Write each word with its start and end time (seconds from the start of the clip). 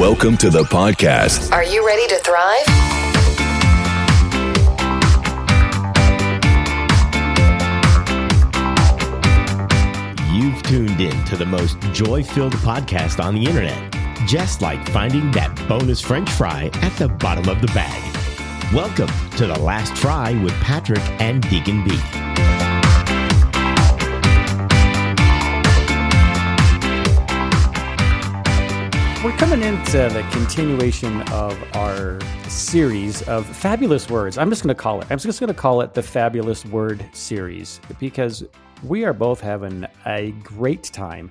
Welcome 0.00 0.38
to 0.38 0.48
the 0.48 0.62
podcast. 0.62 1.52
Are 1.52 1.62
you 1.62 1.86
ready 1.86 2.06
to 2.06 2.18
thrive? 2.20 2.66
You've 10.32 10.62
tuned 10.62 11.02
in 11.02 11.22
to 11.26 11.36
the 11.36 11.44
most 11.44 11.78
joy 11.92 12.22
filled 12.22 12.54
podcast 12.54 13.22
on 13.22 13.34
the 13.34 13.44
internet, 13.44 13.94
just 14.26 14.62
like 14.62 14.88
finding 14.88 15.30
that 15.32 15.54
bonus 15.68 16.00
French 16.00 16.30
fry 16.30 16.70
at 16.76 16.96
the 16.96 17.08
bottom 17.08 17.50
of 17.50 17.60
the 17.60 17.68
bag. 17.74 18.02
Welcome 18.72 19.10
to 19.36 19.46
The 19.46 19.58
Last 19.58 19.94
Fry 19.98 20.32
with 20.42 20.54
Patrick 20.62 21.02
and 21.20 21.42
Deacon 21.50 21.84
B. 21.84 21.90
We're 29.30 29.36
coming 29.36 29.62
into 29.62 29.92
the 29.92 30.26
continuation 30.32 31.22
of 31.30 31.56
our 31.76 32.18
series 32.48 33.22
of 33.28 33.46
fabulous 33.46 34.10
words. 34.10 34.36
I'm 34.36 34.50
just 34.50 34.64
going 34.64 34.74
to 34.74 34.82
call 34.82 35.00
it. 35.00 35.06
I'm 35.08 35.20
just 35.20 35.38
going 35.38 35.54
to 35.54 35.58
call 35.58 35.82
it 35.82 35.94
the 35.94 36.02
fabulous 36.02 36.66
word 36.66 37.08
series 37.12 37.80
because 38.00 38.42
we 38.82 39.04
are 39.04 39.12
both 39.12 39.40
having 39.40 39.86
a 40.04 40.32
great 40.42 40.82
time 40.82 41.30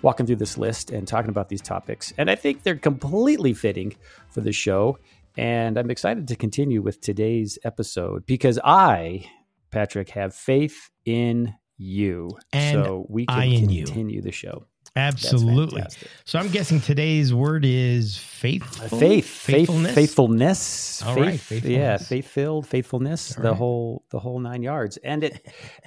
walking 0.00 0.24
through 0.24 0.36
this 0.36 0.56
list 0.56 0.90
and 0.90 1.06
talking 1.06 1.28
about 1.28 1.50
these 1.50 1.60
topics. 1.60 2.14
And 2.16 2.30
I 2.30 2.34
think 2.34 2.62
they're 2.62 2.76
completely 2.76 3.52
fitting 3.52 3.94
for 4.30 4.40
the 4.40 4.52
show. 4.52 4.98
And 5.36 5.76
I'm 5.76 5.90
excited 5.90 6.26
to 6.28 6.36
continue 6.36 6.80
with 6.80 7.02
today's 7.02 7.58
episode 7.62 8.24
because 8.24 8.58
I, 8.64 9.30
Patrick, 9.70 10.08
have 10.10 10.34
faith 10.34 10.88
in 11.04 11.54
you. 11.76 12.30
And 12.54 12.86
so 12.86 13.06
we 13.10 13.26
I 13.28 13.48
can 13.48 13.64
in 13.64 13.68
you. 13.68 13.84
continue 13.84 14.22
the 14.22 14.32
show. 14.32 14.64
Absolutely. 14.96 15.82
So 16.24 16.38
I'm 16.38 16.48
guessing 16.48 16.80
today's 16.80 17.34
word 17.34 17.64
is 17.64 18.16
faith. 18.16 18.64
faith, 18.64 18.90
faith, 19.00 19.26
faithfulness. 19.26 19.94
faithfulness, 19.94 21.02
All 21.02 21.14
faith, 21.14 21.50
right, 21.50 21.64
yeah, 21.64 21.96
faithfulness. 21.96 22.08
faith 22.08 22.26
filled, 22.28 22.66
faithfulness, 22.66 23.36
All 23.36 23.42
the 23.42 23.48
right. 23.50 23.56
whole, 23.58 24.04
the 24.10 24.18
whole 24.20 24.38
nine 24.38 24.62
yards. 24.62 24.96
And 24.98 25.24
it, 25.24 25.46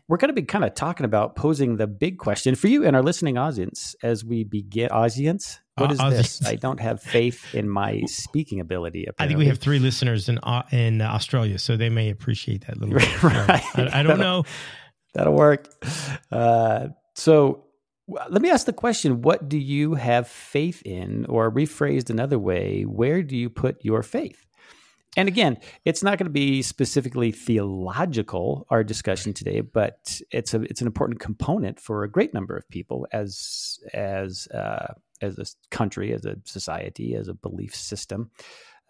we're 0.09 0.17
going 0.17 0.29
to 0.29 0.33
be 0.33 0.41
kind 0.43 0.65
of 0.65 0.73
talking 0.75 1.05
about 1.05 1.35
posing 1.35 1.77
the 1.77 1.87
big 1.87 2.17
question 2.17 2.55
for 2.55 2.67
you 2.67 2.85
and 2.85 2.95
our 2.95 3.01
listening 3.03 3.37
audience 3.37 3.95
as 4.03 4.25
we 4.25 4.43
begin. 4.43 4.89
Audience, 4.89 5.59
what 5.77 5.91
is 5.91 5.99
Uh, 5.99 6.09
this? 6.09 6.45
I 6.45 6.55
don't 6.55 6.79
have 6.81 7.01
faith 7.01 7.55
in 7.55 7.69
my 7.69 8.01
speaking 8.07 8.59
ability. 8.59 9.07
I 9.19 9.27
think 9.27 9.37
we 9.39 9.47
have 9.47 9.59
three 9.59 9.79
listeners 9.79 10.27
in 10.27 10.39
Au- 10.43 10.63
in 10.71 11.01
Australia, 11.01 11.59
so 11.59 11.77
they 11.77 11.89
may 11.89 12.09
appreciate 12.09 12.65
that 12.67 12.77
little. 12.77 12.95
Right. 13.23 13.63
I, 13.75 13.99
I 13.99 14.03
don't 14.03 14.19
know. 14.19 14.43
That'll 15.13 15.33
work. 15.33 15.69
Uh, 16.31 16.87
so 17.15 17.37
w- 17.47 17.63
let 18.07 18.41
me 18.41 18.49
ask 18.49 18.65
the 18.65 18.73
question 18.73 19.21
What 19.21 19.49
do 19.49 19.57
you 19.57 19.95
have 19.95 20.27
faith 20.27 20.81
in? 20.83 21.25
Or 21.25 21.51
rephrased 21.51 22.09
another 22.09 22.39
way, 22.39 22.83
where 22.83 23.21
do 23.23 23.35
you 23.35 23.49
put 23.49 23.83
your 23.83 24.03
faith? 24.03 24.45
And 25.15 25.27
again, 25.27 25.57
it's 25.83 26.03
not 26.03 26.19
going 26.19 26.27
to 26.27 26.31
be 26.31 26.61
specifically 26.61 27.31
theological, 27.31 28.67
our 28.69 28.83
discussion 28.83 29.33
today, 29.33 29.61
but 29.61 30.21
it's 30.31 30.53
a 30.53 30.61
it's 30.61 30.81
an 30.81 30.87
important 30.87 31.19
component 31.19 31.79
for 31.79 32.03
a 32.03 32.09
great 32.09 32.33
number 32.33 32.55
of 32.55 32.69
people 32.69 33.07
as 33.11 33.79
as 33.93 34.47
uh, 34.53 34.93
as 35.21 35.39
a 35.39 35.45
country, 35.75 36.13
as 36.13 36.25
a 36.25 36.37
society, 36.45 37.15
as 37.15 37.27
a 37.27 37.33
belief 37.33 37.75
system. 37.75 38.29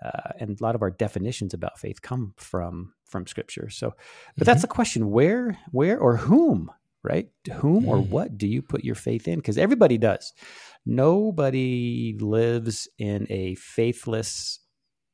Uh, 0.03 0.31
and 0.39 0.59
a 0.59 0.63
lot 0.63 0.75
of 0.75 0.81
our 0.81 0.91
definitions 0.91 1.53
about 1.53 1.79
faith 1.79 2.01
come 2.01 2.33
from 2.37 2.93
from 3.05 3.25
scripture. 3.25 3.69
So, 3.69 3.95
but 4.37 4.45
that's 4.45 4.61
the 4.61 4.67
question: 4.67 5.09
where, 5.09 5.57
where, 5.71 5.97
or 5.97 6.17
whom? 6.17 6.71
Right? 7.07 7.29
Whom 7.53 7.85
or 7.87 7.97
Mhm. 8.01 8.09
what 8.09 8.37
do 8.37 8.47
you 8.47 8.61
put 8.61 8.83
your 8.83 8.95
faith 8.95 9.27
in? 9.27 9.39
Because 9.39 9.57
everybody 9.57 9.97
does. 9.97 10.33
Nobody 10.85 12.17
lives 12.19 12.87
in 12.97 13.27
a 13.29 13.55
faithless 13.55 14.59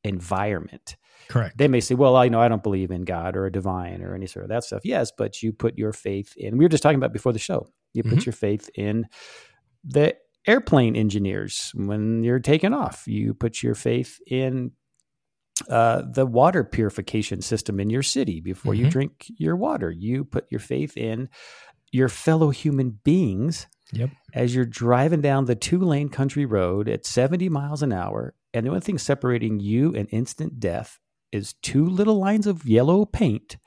environment. 0.03 0.95
Correct. 1.29 1.57
They 1.57 1.67
may 1.67 1.79
say, 1.81 1.95
"Well, 1.95 2.15
I 2.15 2.29
know 2.29 2.41
I 2.41 2.47
don't 2.47 2.63
believe 2.63 2.89
in 2.91 3.03
God 3.03 3.35
or 3.35 3.45
a 3.45 3.51
divine 3.51 4.01
or 4.01 4.15
any 4.15 4.27
sort 4.27 4.43
of 4.43 4.49
that 4.49 4.63
stuff." 4.63 4.81
Yes, 4.85 5.11
but 5.15 5.43
you 5.43 5.53
put 5.53 5.77
your 5.77 5.93
faith 5.93 6.33
in. 6.37 6.57
We 6.57 6.65
were 6.65 6.69
just 6.69 6.83
talking 6.83 6.97
about 6.97 7.13
before 7.13 7.33
the 7.33 7.39
show. 7.39 7.67
You 7.93 8.03
put 8.03 8.19
Mhm. 8.19 8.25
your 8.25 8.33
faith 8.33 8.69
in 8.75 9.05
the 9.83 10.15
airplane 10.47 10.95
engineers 10.95 11.71
when 11.75 12.23
you're 12.23 12.39
taking 12.39 12.73
off. 12.73 13.03
You 13.07 13.33
put 13.33 13.61
your 13.61 13.75
faith 13.75 14.19
in 14.27 14.71
uh, 15.69 16.01
the 16.11 16.25
water 16.25 16.63
purification 16.63 17.39
system 17.41 17.79
in 17.79 17.89
your 17.89 18.01
city 18.01 18.41
before 18.41 18.73
you 18.73 18.85
Mhm. 18.87 18.89
drink 18.89 19.25
your 19.37 19.55
water. 19.55 19.91
You 19.91 20.25
put 20.25 20.45
your 20.49 20.59
faith 20.59 20.97
in 20.97 21.29
your 21.93 22.09
fellow 22.09 22.49
human 22.49 22.99
beings 23.03 23.67
Yep. 23.93 24.09
as 24.33 24.55
you're 24.55 24.65
driving 24.65 25.21
down 25.21 25.45
the 25.45 25.55
two 25.55 25.77
lane 25.79 26.09
country 26.09 26.45
road 26.45 26.89
at 26.89 27.05
70 27.05 27.47
miles 27.49 27.83
an 27.83 27.93
hour. 27.93 28.33
And 28.53 28.65
the 28.65 28.69
only 28.71 28.81
thing 28.81 28.97
separating 28.97 29.59
you 29.59 29.93
and 29.95 30.07
instant 30.11 30.59
death 30.59 30.99
is 31.31 31.53
two 31.61 31.87
little 31.87 32.19
lines 32.19 32.47
of 32.47 32.65
yellow 32.65 33.05
paint 33.05 33.57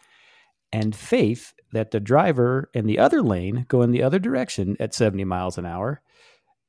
and 0.72 0.96
faith 0.96 1.52
that 1.72 1.92
the 1.92 2.00
driver 2.00 2.68
in 2.74 2.86
the 2.86 2.98
other 2.98 3.22
lane 3.22 3.66
going 3.68 3.92
the 3.92 4.02
other 4.02 4.18
direction 4.18 4.76
at 4.80 4.94
70 4.94 5.24
miles 5.24 5.58
an 5.58 5.66
hour 5.66 6.02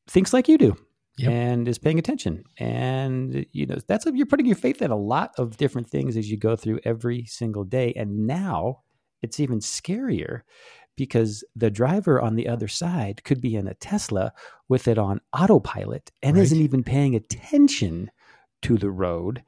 thinks 0.07 0.33
like 0.33 0.47
you 0.47 0.57
do 0.59 0.77
Yep. 1.17 1.31
and 1.31 1.67
is 1.67 1.79
paying 1.79 1.97
attention. 1.97 2.43
And 2.59 3.43
you 3.51 3.65
know, 3.65 3.77
that's 3.87 4.05
you're 4.05 4.27
putting 4.27 4.45
your 4.45 4.55
faith 4.55 4.83
in 4.83 4.91
a 4.91 4.95
lot 4.95 5.31
of 5.39 5.57
different 5.57 5.89
things 5.89 6.15
as 6.15 6.29
you 6.29 6.37
go 6.37 6.55
through 6.55 6.79
every 6.83 7.25
single 7.25 7.63
day. 7.63 7.91
And 7.95 8.27
now 8.27 8.83
it's 9.23 9.39
even 9.39 9.59
scarier 9.59 10.41
because 10.97 11.43
the 11.55 11.69
driver 11.71 12.19
on 12.21 12.35
the 12.35 12.47
other 12.49 12.67
side 12.67 13.23
could 13.23 13.39
be 13.39 13.55
in 13.55 13.67
a 13.67 13.73
Tesla 13.75 14.33
with 14.67 14.87
it 14.89 14.97
on 14.97 15.21
autopilot 15.33 16.11
and 16.21 16.35
Right. 16.35 16.43
isn't 16.43 16.59
even 16.59 16.83
paying 16.83 17.15
attention 17.15 18.11
to 18.63 18.77
the 18.77 18.89
road, 18.91 19.43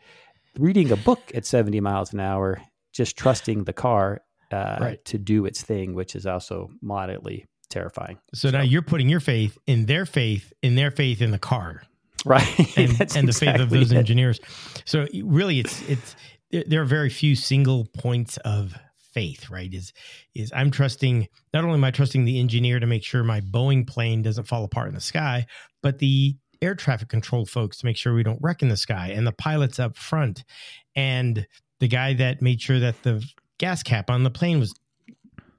reading 0.57 0.91
a 0.91 0.95
book 0.95 1.19
at 1.35 1.45
70 1.45 1.81
miles 1.81 2.13
an 2.13 2.19
hour, 2.21 2.61
just 2.93 3.17
trusting 3.17 3.65
the 3.65 3.73
car 3.73 4.21
uh, 4.51 4.77
Right. 4.79 5.05
to 5.05 5.17
do 5.17 5.45
its 5.45 5.61
thing, 5.61 5.93
which 5.93 6.15
is 6.15 6.25
also 6.25 6.69
moderately 6.81 7.45
terrifying. 7.69 8.17
So 8.33 8.49
now 8.49 8.61
you're 8.61 8.81
putting 8.81 9.09
your 9.09 9.19
faith 9.19 9.57
in 9.67 9.85
their 9.85 10.05
faith, 10.05 10.53
in 10.63 10.75
their 10.75 10.89
faith 10.91 11.21
in 11.21 11.31
the 11.31 11.37
car, 11.39 11.83
Right. 12.25 12.47
and, 12.77 12.99
and 13.15 13.27
the 13.27 13.33
faith 13.33 13.59
of 13.59 13.69
those 13.69 13.91
it. 13.91 13.97
engineers. 13.97 14.39
So 14.85 15.07
really, 15.23 15.59
it's 15.59 15.81
it's 15.87 16.15
there 16.67 16.81
are 16.81 16.85
very 16.85 17.09
few 17.09 17.35
single 17.35 17.85
points 17.97 18.37
of 18.37 18.75
faith. 19.19 19.49
Right? 19.49 19.73
Is 19.73 19.93
is 20.35 20.51
I'm 20.55 20.71
trusting 20.71 21.27
not 21.53 21.63
only 21.63 21.75
am 21.75 21.83
I 21.83 21.91
trusting 21.91 22.25
the 22.25 22.39
engineer 22.39 22.79
to 22.79 22.87
make 22.87 23.03
sure 23.03 23.23
my 23.23 23.41
Boeing 23.41 23.85
plane 23.87 24.21
doesn't 24.21 24.45
fall 24.45 24.63
apart 24.63 24.87
in 24.89 24.95
the 24.95 25.01
sky, 25.01 25.45
but 25.83 25.99
the 25.99 26.35
air 26.61 26.75
traffic 26.75 27.09
control 27.09 27.45
folks 27.45 27.77
to 27.77 27.85
make 27.85 27.97
sure 27.97 28.13
we 28.13 28.23
don't 28.23 28.41
wreck 28.41 28.61
in 28.61 28.69
the 28.69 28.77
sky, 28.77 29.09
and 29.09 29.25
the 29.25 29.31
pilots 29.31 29.79
up 29.79 29.95
front, 29.95 30.43
and 30.95 31.47
the 31.79 31.87
guy 31.87 32.13
that 32.13 32.41
made 32.41 32.61
sure 32.61 32.79
that 32.79 33.01
the 33.03 33.25
gas 33.57 33.83
cap 33.83 34.09
on 34.09 34.23
the 34.23 34.29
plane 34.29 34.59
was 34.59 34.73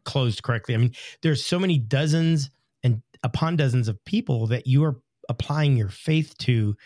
closed 0.05 0.43
correctly. 0.43 0.75
I 0.75 0.79
mean, 0.79 0.95
there's 1.23 1.45
so 1.45 1.59
many 1.59 1.79
dozens 1.79 2.51
and 2.83 3.03
upon 3.23 3.57
dozens 3.57 3.89
of 3.89 4.03
people 4.05 4.47
that 4.49 4.67
you 4.67 4.85
are 4.85 4.97
applying 5.29 5.77
your 5.77 5.89
faith 5.89 6.37
to 6.39 6.77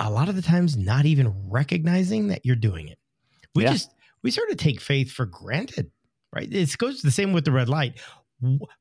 a 0.00 0.10
lot 0.10 0.28
of 0.28 0.36
the 0.36 0.42
times 0.42 0.76
not 0.76 1.06
even 1.06 1.32
recognizing 1.48 2.28
that 2.28 2.44
you're 2.44 2.56
doing 2.56 2.88
it. 2.88 2.98
We 3.54 3.62
Yeah. 3.62 3.72
just 3.72 3.94
we 4.22 4.30
sort 4.30 4.50
of 4.50 4.56
take 4.56 4.80
faith 4.80 5.10
for 5.12 5.26
granted, 5.26 5.90
right? 6.34 6.48
It 6.52 6.76
goes 6.78 7.02
the 7.02 7.10
same 7.10 7.32
with 7.32 7.44
the 7.44 7.52
red 7.52 7.68
light. 7.68 8.00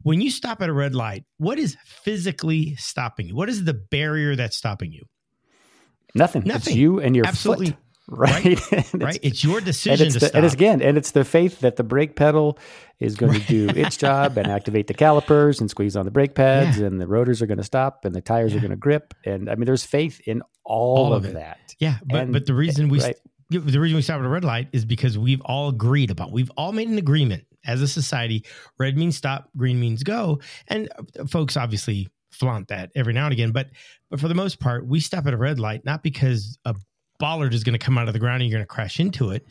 When 0.01 0.19
you 0.21 0.31
stop 0.31 0.61
at 0.61 0.69
a 0.69 0.73
red 0.73 0.93
light, 0.93 1.23
what 1.37 1.57
is 1.57 1.77
physically 1.85 2.75
stopping 2.75 3.27
you? 3.29 3.35
What 3.35 3.47
is 3.49 3.63
the 3.63 3.73
barrier 3.73 4.35
that's 4.35 4.57
stopping 4.57 4.91
you? 4.91 5.03
Nothing. 6.13 6.41
It's 6.43 6.47
Nothing. 6.47 6.77
you 6.77 6.99
and 6.99 7.15
your 7.15 7.25
Absolutely. 7.25 7.67
foot. 7.67 7.75
Right. 8.07 8.45
And 8.71 8.79
it's- 8.79 8.93
Right? 8.93 9.19
It's 9.23 9.43
your 9.43 9.59
decision 9.61 10.05
it's, 10.05 10.13
to 10.13 10.19
the, 10.19 10.25
stop. 10.27 10.35
and 10.35 10.45
it's 10.45 10.53
again, 10.53 10.79
and 10.83 10.95
it's 10.95 11.09
the 11.11 11.25
faith 11.25 11.61
that 11.61 11.75
the 11.75 11.83
brake 11.83 12.15
pedal 12.15 12.59
is 12.99 13.15
going 13.15 13.33
to 13.33 13.47
do 13.47 13.67
its 13.69 13.97
job 13.97 14.37
and 14.37 14.45
activate 14.45 14.85
the 14.85 14.93
calipers 14.93 15.59
and 15.59 15.71
squeeze 15.71 15.95
on 15.95 16.05
the 16.05 16.11
brake 16.11 16.35
pads, 16.35 16.77
and 16.77 17.01
the 17.01 17.07
rotors 17.07 17.41
are 17.41 17.47
going 17.47 17.57
to 17.57 17.63
stop 17.63 18.05
and 18.05 18.13
the 18.13 18.21
tires 18.21 18.53
are 18.53 18.59
going 18.59 18.69
to 18.69 18.75
grip. 18.77 19.15
And 19.25 19.49
I 19.49 19.55
mean, 19.55 19.65
there's 19.65 19.85
faith 19.85 20.21
in 20.27 20.43
all, 20.63 20.97
All 21.07 21.13
of, 21.13 21.25
of 21.25 21.33
that. 21.33 21.73
Yeah, 21.79 21.95
but 22.05 22.19
And- 22.21 22.31
but 22.33 22.45
the 22.45 22.53
eh, 22.53 22.57
reason 22.57 22.89
we 22.89 23.01
right. 23.01 23.15
The 23.49 23.79
reason 23.79 23.95
we 23.95 24.01
stop 24.01 24.19
at 24.19 24.25
a 24.25 24.29
red 24.29 24.43
light 24.43 24.69
is 24.73 24.85
because 24.85 25.17
we've 25.17 25.41
all 25.41 25.69
agreed 25.69 26.09
about 26.09 26.31
we've 26.31 26.51
all 26.57 26.71
made 26.71 26.89
an 26.89 26.97
agreement 26.97 27.45
as 27.65 27.81
a 27.81 27.87
society 27.87 28.43
red 28.79 28.97
means 28.97 29.17
stop 29.17 29.49
green 29.55 29.79
means 29.79 30.03
go. 30.03 30.39
And 30.67 30.89
uh, 30.97 31.25
folks 31.25 31.55
obviously 31.55 32.07
flaunt 32.31 32.67
that 32.67 32.91
every 32.95 33.13
now 33.13 33.25
and 33.25 33.33
again 33.33 33.51
but 33.51 33.67
but 34.09 34.19
for 34.19 34.27
the 34.27 34.35
most 34.35 34.59
part 34.59 34.85
we 34.85 34.99
stop 34.99 35.25
at 35.25 35.33
a 35.33 35.37
red 35.37 35.57
light 35.57 35.85
not 35.85 36.03
because 36.03 36.57
a 36.65 36.75
bollard 37.19 37.53
is 37.53 37.63
going 37.63 37.77
to 37.77 37.83
come 37.83 37.97
out 37.97 38.07
of 38.07 38.13
the 38.13 38.19
ground 38.19 38.41
and 38.41 38.49
you're 38.49 38.57
going 38.57 38.65
to 38.65 38.73
crash 38.73 38.99
into 38.99 39.31
it. 39.31 39.45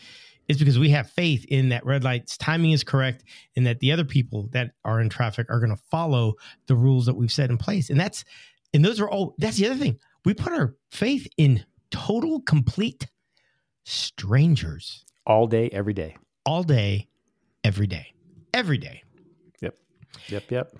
It's 0.48 0.58
because 0.58 0.78
we 0.78 0.90
have 0.90 1.08
faith 1.10 1.44
in 1.48 1.70
that 1.70 1.86
red 1.86 2.04
light's 2.04 2.36
timing 2.36 2.72
is 2.72 2.84
correct 2.84 3.24
and 3.56 3.66
that 3.66 3.80
the 3.80 3.92
other 3.92 4.04
people 4.04 4.48
that 4.52 4.72
are 4.84 5.00
in 5.00 5.08
traffic 5.08 5.46
are 5.48 5.58
going 5.58 5.74
to 5.74 5.82
follow 5.90 6.34
the 6.66 6.76
rules 6.76 7.06
that 7.06 7.14
we've 7.14 7.32
set 7.32 7.50
in 7.50 7.56
place. 7.56 7.88
And 7.88 7.98
that's 7.98 8.24
and 8.74 8.84
those 8.84 9.00
are 9.00 9.08
all 9.08 9.34
that's 9.38 9.56
the 9.56 9.66
other 9.66 9.78
thing. 9.78 9.98
We 10.24 10.34
put 10.34 10.52
our 10.52 10.74
faith 10.90 11.26
in 11.38 11.64
total 11.90 12.42
complete 12.42 13.06
strangers 13.84 15.04
all 15.26 15.46
day, 15.46 15.68
every 15.70 15.94
day. 15.94 16.16
all 16.44 16.62
day, 16.62 17.08
every 17.62 17.86
day, 17.86 18.12
every 18.52 18.78
day. 18.78 19.02
Yep. 19.60 19.76
Yep. 20.28 20.50
Yep. 20.50 20.76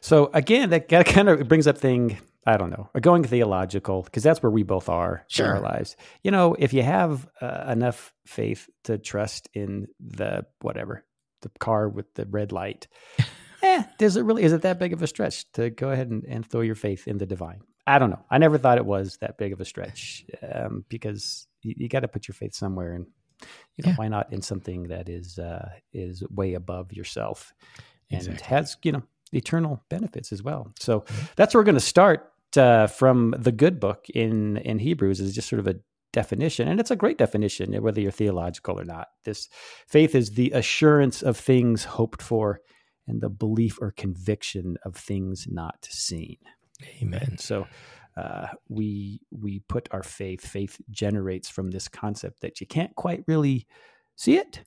So 0.00 0.30
again, 0.32 0.70
that, 0.70 0.88
kind 0.88 1.28
of 1.28 1.48
brings 1.48 1.66
up 1.66 1.76
thing 1.78 2.18
I 2.46 2.56
don't 2.56 2.70
know, 2.70 2.88
going 3.02 3.24
theological, 3.24 4.02
because 4.02 4.22
that's 4.22 4.42
where 4.42 4.50
we 4.50 4.62
both 4.62 4.88
are 4.88 5.24
Sure. 5.28 5.46
in 5.46 5.52
our 5.52 5.60
lives. 5.60 5.96
You 6.22 6.30
know, 6.30 6.56
if 6.58 6.72
you 6.72 6.82
have 6.82 7.28
uh, 7.42 7.66
enough 7.68 8.14
faith 8.24 8.70
to 8.84 8.96
trust 8.96 9.50
in 9.52 9.88
the 10.00 10.46
whatever, 10.62 11.04
the 11.42 11.50
car 11.58 11.90
with 11.90 12.14
the 12.14 12.24
red 12.24 12.50
light, 12.52 12.88
eh, 13.62 13.82
does 13.98 14.16
it 14.16 14.22
really, 14.22 14.44
is 14.44 14.54
it 14.54 14.62
that 14.62 14.78
big 14.78 14.94
of 14.94 15.02
a 15.02 15.06
stretch 15.06 15.50
to 15.52 15.68
go 15.68 15.90
ahead 15.90 16.08
and, 16.08 16.24
and 16.24 16.46
throw 16.46 16.62
your 16.62 16.74
faith 16.74 17.06
in 17.06 17.18
the 17.18 17.26
divine? 17.26 17.60
I 17.86 17.98
don't 17.98 18.08
know. 18.08 18.24
I 18.30 18.38
never 18.38 18.56
thought 18.56 18.78
it 18.78 18.86
was 18.86 19.18
that 19.20 19.36
big 19.36 19.52
of 19.52 19.60
a 19.60 19.66
stretch 19.66 20.24
um, 20.42 20.86
because 20.88 21.47
you, 21.62 21.74
you 21.76 21.88
got 21.88 22.00
to 22.00 22.08
put 22.08 22.28
your 22.28 22.34
faith 22.34 22.54
somewhere 22.54 22.92
and 22.92 23.06
you 23.76 23.84
know 23.84 23.90
Yeah. 23.90 23.96
why 23.96 24.08
not 24.08 24.32
in 24.32 24.42
something 24.42 24.84
that 24.84 25.08
is 25.08 25.38
uh, 25.38 25.68
is 25.92 26.22
way 26.30 26.54
above 26.54 26.92
yourself 26.92 27.52
and 28.10 28.20
Exactly. 28.20 28.46
has 28.46 28.76
you 28.82 28.92
know 28.92 29.02
eternal 29.32 29.84
benefits 29.90 30.32
as 30.32 30.42
well. 30.42 30.72
So 30.78 31.04
that's 31.36 31.54
where 31.54 31.60
we're 31.60 31.66
going 31.66 31.74
to 31.74 31.80
start 31.80 32.32
uh, 32.56 32.86
from 32.86 33.34
the 33.38 33.52
good 33.52 33.78
book 33.80 34.06
in 34.10 34.56
in 34.58 34.78
Hebrews 34.78 35.20
is 35.20 35.34
just 35.34 35.48
sort 35.48 35.60
of 35.60 35.66
a 35.68 35.76
definition, 36.12 36.66
and 36.68 36.80
it's 36.80 36.90
a 36.90 36.96
great 36.96 37.18
definition, 37.18 37.74
whether 37.82 38.00
you're 38.00 38.10
theological 38.10 38.80
or 38.80 38.84
not. 38.84 39.08
This 39.24 39.48
faith 39.86 40.14
is 40.14 40.30
the 40.32 40.50
assurance 40.52 41.22
of 41.22 41.36
things 41.36 41.84
hoped 41.84 42.22
for, 42.22 42.60
and 43.06 43.20
the 43.20 43.28
belief 43.28 43.78
or 43.80 43.90
conviction 43.92 44.78
of 44.84 44.96
things 44.96 45.46
not 45.50 45.86
seen. 45.88 46.38
Amen. 47.02 47.36
So 47.38 47.66
uh, 48.18 48.46
we 48.68 49.20
we 49.30 49.60
put 49.68 49.88
our 49.92 50.02
faith. 50.02 50.42
Faith 50.46 50.74
generates 50.90 51.48
from 51.48 51.70
this 51.70 51.88
concept 51.88 52.40
that 52.42 52.60
you 52.60 52.66
can't 52.66 52.94
quite 52.96 53.22
really 53.26 53.66
see 54.16 54.36
it, 54.36 54.62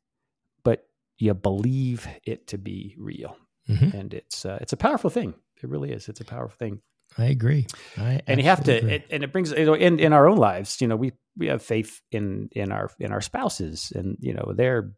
but 0.64 0.80
you 1.18 1.34
believe 1.34 2.08
it 2.26 2.48
to 2.48 2.58
be 2.58 2.96
real, 2.98 3.38
Mhm. 3.68 3.94
and 3.94 4.14
it's 4.14 4.46
uh, 4.46 4.58
it's 4.62 4.74
a 4.74 4.78
powerful 4.78 5.10
thing. 5.10 5.34
It 5.64 5.70
really 5.70 5.92
is. 5.92 6.10
It's 6.10 6.22
a 6.22 6.26
powerful 6.26 6.58
thing, 6.58 6.82
I 7.18 7.26
agree. 7.26 7.68
I 7.98 8.22
and 8.28 8.40
you 8.40 8.46
have 8.46 8.64
to. 8.64 8.74
It, 8.96 9.04
and 9.12 9.24
it 9.24 9.32
brings 9.34 9.52
you 9.52 9.66
know 9.66 9.76
in 9.76 10.00
in 10.00 10.14
our 10.14 10.28
own 10.30 10.38
lives. 10.38 10.82
You 10.82 10.88
know, 10.88 10.96
we 10.96 11.12
we 11.38 11.48
have 11.48 11.62
faith 11.64 12.02
in 12.12 12.50
in 12.54 12.72
our 12.72 12.90
in 13.00 13.12
our 13.12 13.22
spouses, 13.22 13.92
and 13.96 14.18
you 14.20 14.34
know 14.34 14.54
their. 14.56 14.94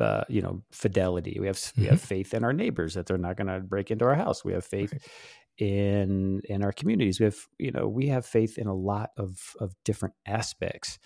Uh, 0.00 0.24
you 0.28 0.42
know, 0.42 0.62
fidelity. 0.72 1.36
We 1.38 1.46
have 1.46 1.60
we 1.76 1.84
have 1.86 2.00
faith 2.00 2.34
in 2.34 2.42
our 2.44 2.52
neighbors 2.52 2.94
that 2.94 3.06
they're 3.06 3.18
not 3.28 3.36
going 3.36 3.46
to 3.46 3.60
break 3.60 3.90
into 3.90 4.04
our 4.06 4.16
house. 4.16 4.44
We 4.44 4.52
have 4.54 4.64
faith 4.64 4.90
Right. 4.92 5.02
In 5.62 6.40
in 6.48 6.62
our 6.64 6.72
communities. 6.72 7.20
We 7.20 7.24
have 7.24 7.36
you 7.58 7.70
know 7.70 7.86
we 7.88 8.08
have 8.08 8.26
faith 8.26 8.58
in 8.58 8.66
a 8.66 8.74
lot 8.74 9.10
of 9.16 9.54
of 9.60 9.72
different 9.84 10.14
aspects, 10.26 10.98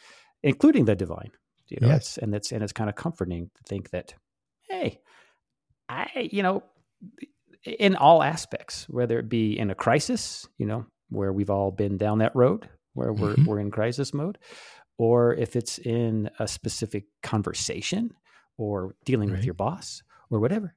including 0.42 0.86
the 0.86 0.94
divine. 0.96 1.30
You 1.68 1.78
know, 1.80 1.88
Yes. 1.88 2.16
and 2.18 2.34
it's 2.34 2.52
and 2.52 2.62
it's 2.62 2.72
kind 2.72 2.88
of 2.88 2.96
comforting 2.96 3.50
to 3.56 3.62
think 3.64 3.90
that, 3.90 4.14
hey, 4.68 5.00
I 5.88 6.28
you 6.32 6.42
know, 6.42 6.62
in 7.64 7.96
all 7.96 8.22
aspects, 8.22 8.88
whether 8.88 9.18
it 9.18 9.28
be 9.28 9.58
in 9.58 9.70
a 9.70 9.74
crisis, 9.74 10.46
you 10.58 10.66
know, 10.66 10.86
where 11.10 11.32
we've 11.32 11.50
all 11.50 11.70
been 11.72 11.96
down 11.98 12.18
that 12.18 12.34
road, 12.36 12.68
where 12.94 13.12
we're 13.12 13.36
Mhm. 13.36 13.46
we're 13.46 13.58
in 13.60 13.70
crisis 13.70 14.14
mode, 14.14 14.38
or 14.96 15.34
if 15.34 15.56
it's 15.56 15.78
in 15.78 16.30
a 16.38 16.46
specific 16.48 17.04
conversation 17.22 18.14
or 18.58 18.94
dealing 19.04 19.30
with 19.30 19.44
your 19.44 19.54
boss 19.54 20.02
or 20.30 20.40
whatever, 20.40 20.74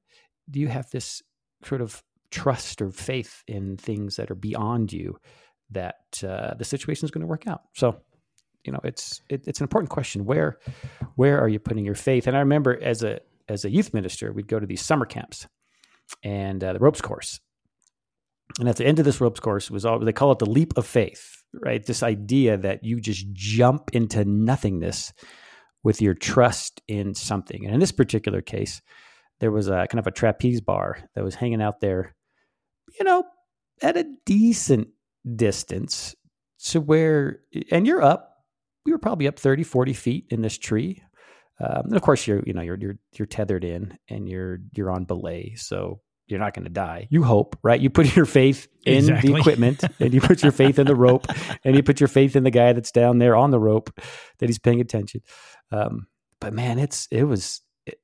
do 0.50 0.60
you 0.60 0.68
have 0.68 0.90
this 0.92 1.22
sort 1.64 1.82
of 1.82 2.04
trust 2.32 2.82
or 2.82 2.92
faith 2.92 3.44
in 3.48 3.78
things 3.78 4.16
that 4.16 4.32
are 4.32 4.36
beyond 4.36 4.94
you 4.94 5.18
that 5.72 6.24
uh, 6.24 6.56
the 6.56 6.66
situation 6.66 7.06
is 7.06 7.12
going 7.12 7.22
to 7.22 7.28
work 7.28 7.48
out? 7.48 7.62
So, 7.76 8.02
you 8.66 8.74
know, 8.74 8.80
it's 8.84 9.22
it, 9.30 9.48
it's 9.48 9.60
an 9.60 9.66
important 9.66 9.90
question. 9.90 10.26
Where 10.26 10.60
where 11.16 11.40
are 11.40 11.48
you 11.48 11.60
putting 11.60 11.86
your 11.86 11.96
faith? 11.96 12.28
And 12.28 12.36
I 12.36 12.42
remember 12.42 12.82
as 12.82 13.04
a 13.04 13.20
as 13.48 13.66
a 13.66 13.72
youth 13.72 13.94
minister, 13.94 14.32
we'd 14.32 14.48
go 14.48 14.60
to 14.60 14.68
these 14.68 14.82
summer 14.82 15.06
camps 15.06 15.48
and 16.24 16.64
uh, 16.64 16.74
the 16.74 16.80
ropes 16.80 17.02
course. 17.02 17.40
And 18.60 18.68
at 18.68 18.78
the 18.78 18.86
end 18.86 19.00
of 19.00 19.06
this 19.06 19.22
ropes 19.22 19.40
course 19.40 19.70
was 19.70 19.86
all 19.86 20.00
they 20.00 20.14
call 20.14 20.32
it 20.32 20.40
the 20.40 20.50
leap 20.50 20.78
of 20.78 20.86
faith, 20.86 21.44
right? 21.54 21.86
This 21.86 22.04
idea 22.04 22.58
that 22.58 22.84
you 22.84 23.00
just 23.00 23.32
jump 23.34 23.92
into 23.94 24.26
nothingness 24.26 25.14
with 25.84 26.02
your 26.02 26.14
trust 26.14 26.82
in 26.88 27.14
something. 27.14 27.66
And 27.66 27.74
in 27.74 27.80
this 27.80 27.92
particular 27.92 28.42
case, 28.42 28.82
there 29.40 29.52
was 29.52 29.68
a 29.68 29.88
kind 29.90 30.00
of 30.00 30.08
a 30.08 30.12
trapeze 30.12 30.62
bar 30.62 30.98
that 31.16 31.24
was 31.24 31.36
hanging 31.36 31.62
out 31.62 31.80
there, 31.80 32.16
you 33.00 33.06
know, 33.06 33.24
at 33.82 33.98
a 33.98 34.06
decent 34.26 34.90
distance 35.36 36.16
to 36.66 36.82
where, 36.82 37.40
and 37.72 37.88
you're 37.88 38.02
up, 38.02 38.38
we 38.86 38.92
were 38.92 38.98
probably 39.00 39.28
up 39.28 39.40
30, 39.40 39.64
40 39.64 39.94
feet 39.94 40.26
in 40.30 40.42
this 40.42 40.58
tree. 40.58 41.02
Um, 41.62 41.84
and 41.86 41.96
of 41.96 42.02
course, 42.02 42.26
you're 42.26 42.42
you 42.46 42.54
know 42.54 42.62
you're 42.62 42.78
you're 42.80 42.96
you're 43.18 43.26
tethered 43.26 43.66
in 43.66 43.98
and 44.08 44.30
you're 44.30 44.60
you're 44.74 44.90
on 44.90 45.04
belay, 45.04 45.56
so 45.56 46.00
you're 46.28 46.40
not 46.40 46.54
going 46.54 46.64
to 46.64 46.70
die. 46.72 47.08
You 47.10 47.24
hope, 47.24 47.58
right? 47.64 47.82
You 47.82 47.90
put 47.90 48.16
your 48.16 48.26
faith 48.26 48.68
in 48.86 49.00
Exactly. 49.00 49.34
the 49.34 49.38
equipment, 49.40 49.84
and 50.00 50.14
you 50.14 50.22
put 50.22 50.42
your 50.42 50.54
faith 50.54 50.80
in 50.80 50.88
the 50.88 50.96
rope, 50.96 51.28
and 51.66 51.76
you 51.76 51.84
put 51.84 52.00
your 52.00 52.08
faith 52.08 52.38
in 52.38 52.44
the 52.44 52.52
guy 52.52 52.72
that's 52.72 52.92
down 52.94 53.18
there 53.18 53.36
on 53.36 53.52
the 53.52 53.60
rope 53.60 53.90
that 54.40 54.48
he's 54.48 54.60
paying 54.60 54.80
attention. 54.80 55.22
Um, 55.72 56.08
but 56.40 56.54
man, 56.54 56.80
it's 56.80 57.10
it 57.12 57.26
was, 57.26 57.60
it, 57.86 58.00